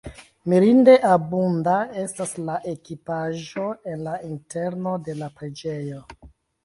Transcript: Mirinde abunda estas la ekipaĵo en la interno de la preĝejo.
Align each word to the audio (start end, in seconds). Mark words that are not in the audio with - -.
Mirinde 0.51 0.93
abunda 1.11 1.75
estas 2.03 2.33
la 2.47 2.55
ekipaĵo 2.71 3.67
en 3.93 4.03
la 4.09 4.17
interno 4.31 4.99
de 5.09 5.17
la 5.21 5.29
preĝejo. 5.39 6.01